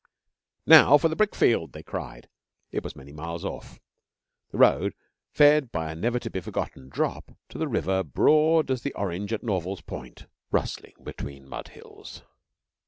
'Now 0.65 0.97
for 0.97 1.09
the 1.09 1.15
brickfield!' 1.15 1.73
they 1.73 1.83
cried. 1.83 2.27
It 2.71 2.83
was 2.83 2.95
many 2.95 3.13
miles 3.13 3.45
off. 3.45 3.79
The 4.49 4.57
road 4.57 4.95
fed 5.29 5.71
by 5.71 5.91
a 5.91 5.95
never 5.95 6.17
to 6.17 6.29
be 6.31 6.41
forgotten 6.41 6.89
drop, 6.89 7.37
to 7.49 7.61
a 7.61 7.67
river 7.67 8.01
broad 8.03 8.71
as 8.71 8.81
the 8.81 8.95
Orange 8.95 9.31
at 9.31 9.43
Norval's 9.43 9.81
Pont, 9.81 10.25
rustling 10.49 10.95
between 11.03 11.47
mud 11.47 11.67
hills. 11.67 12.23